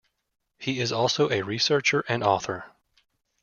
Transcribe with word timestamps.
He 0.57 0.79
is 0.79 0.91
also 0.91 1.29
a 1.29 1.43
researcher 1.43 2.03
and 2.09 2.23
author. 2.23 2.65